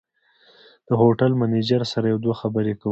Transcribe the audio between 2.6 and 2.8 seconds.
کوم.